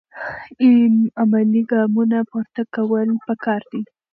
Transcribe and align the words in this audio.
عملي 1.21 1.61
ګامونه 1.71 2.17
پورته 2.31 2.61
کول 2.73 3.09
پکار 3.25 3.61
دي. 3.71 3.81